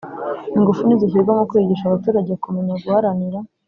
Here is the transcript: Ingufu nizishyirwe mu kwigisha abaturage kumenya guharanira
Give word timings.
Ingufu 0.57 0.81
nizishyirwe 0.85 1.31
mu 1.37 1.43
kwigisha 1.49 1.83
abaturage 1.85 2.33
kumenya 2.43 2.73
guharanira 2.83 3.39